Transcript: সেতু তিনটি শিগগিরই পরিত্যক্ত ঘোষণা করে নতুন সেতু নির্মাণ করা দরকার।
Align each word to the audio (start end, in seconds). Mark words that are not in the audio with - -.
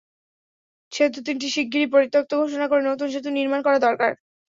সেতু 0.91 1.19
তিনটি 1.25 1.47
শিগগিরই 1.55 1.91
পরিত্যক্ত 1.93 2.31
ঘোষণা 2.41 2.65
করে 2.67 2.81
নতুন 2.85 3.07
সেতু 3.13 3.29
নির্মাণ 3.37 3.59
করা 3.63 3.77
দরকার। 3.87 4.11